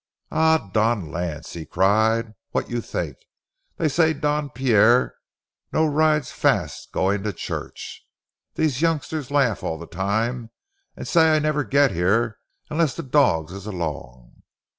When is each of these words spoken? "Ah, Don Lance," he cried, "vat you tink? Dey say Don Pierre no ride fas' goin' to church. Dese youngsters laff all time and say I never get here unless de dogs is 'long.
"Ah, 0.31 0.71
Don 0.73 1.11
Lance," 1.11 1.53
he 1.53 1.63
cried, 1.63 2.33
"vat 2.53 2.71
you 2.71 2.79
tink? 2.79 3.17
Dey 3.77 3.87
say 3.87 4.13
Don 4.13 4.49
Pierre 4.49 5.13
no 5.71 5.85
ride 5.85 6.25
fas' 6.25 6.87
goin' 6.91 7.21
to 7.21 7.31
church. 7.31 8.03
Dese 8.55 8.81
youngsters 8.81 9.29
laff 9.29 9.61
all 9.61 9.85
time 9.85 10.49
and 10.97 11.07
say 11.07 11.35
I 11.35 11.37
never 11.37 11.63
get 11.63 11.91
here 11.91 12.39
unless 12.71 12.95
de 12.95 13.03
dogs 13.03 13.51
is 13.53 13.67
'long. 13.67 14.41